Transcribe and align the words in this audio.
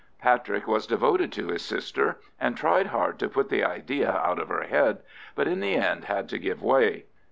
Patrick 0.19 0.65
was 0.67 0.87
devoted 0.87 1.31
to 1.33 1.49
his 1.49 1.61
sister, 1.61 2.19
and 2.39 2.57
tried 2.57 2.87
hard 2.87 3.19
to 3.19 3.29
put 3.29 3.49
the 3.49 3.63
idea 3.63 4.09
out 4.11 4.39
of 4.39 4.47
her 4.49 4.63
head, 4.63 5.03
but 5.35 5.47
in 5.47 5.59
the 5.59 5.75
end 5.75 6.05
had 6.05 6.27
to 6.29 6.39
give 6.39 6.63
way. 6.63 7.05